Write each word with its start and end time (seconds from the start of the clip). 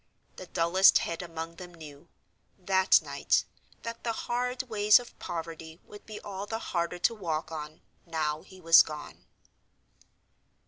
The 0.37 0.47
dullest 0.47 0.97
head 0.97 1.21
among 1.21 1.57
them 1.57 1.75
knew, 1.75 2.09
that 2.57 3.03
night, 3.03 3.45
that 3.83 4.03
the 4.03 4.13
hard 4.13 4.63
ways 4.63 4.99
of 4.99 5.19
poverty 5.19 5.79
would 5.83 6.07
be 6.07 6.19
all 6.21 6.47
the 6.47 6.57
harder 6.57 6.97
to 6.97 7.13
walk 7.13 7.51
on, 7.51 7.81
now 8.07 8.41
he 8.41 8.59
was 8.59 8.81
gone. 8.81 9.25